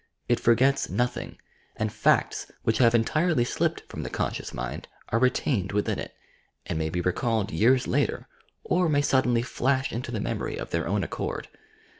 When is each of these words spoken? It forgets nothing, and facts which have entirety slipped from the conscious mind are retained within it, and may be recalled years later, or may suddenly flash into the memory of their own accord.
It 0.27 0.39
forgets 0.39 0.89
nothing, 0.89 1.37
and 1.75 1.93
facts 1.93 2.51
which 2.63 2.79
have 2.79 2.95
entirety 2.95 3.43
slipped 3.43 3.81
from 3.81 4.01
the 4.01 4.09
conscious 4.09 4.51
mind 4.51 4.87
are 5.09 5.19
retained 5.19 5.73
within 5.73 5.99
it, 5.99 6.15
and 6.65 6.79
may 6.79 6.89
be 6.89 7.01
recalled 7.01 7.51
years 7.51 7.85
later, 7.85 8.27
or 8.63 8.89
may 8.89 9.03
suddenly 9.03 9.43
flash 9.43 9.91
into 9.91 10.09
the 10.11 10.19
memory 10.19 10.57
of 10.57 10.71
their 10.71 10.87
own 10.87 11.03
accord. 11.03 11.49